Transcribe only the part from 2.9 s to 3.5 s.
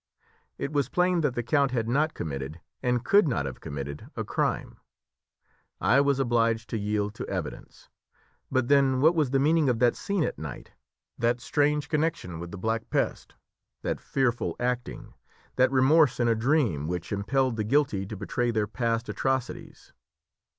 could not